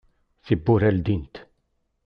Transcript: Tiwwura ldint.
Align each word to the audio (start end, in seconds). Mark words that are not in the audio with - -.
Tiwwura 0.45 0.89
ldint. 0.95 1.35